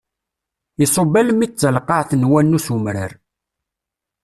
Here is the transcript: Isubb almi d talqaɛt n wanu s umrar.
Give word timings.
Isubb 0.83 1.13
almi 1.19 1.47
d 1.47 1.51
talqaɛt 1.59 2.11
n 2.15 2.27
wanu 2.31 2.59
s 2.65 2.67
umrar. 2.75 3.11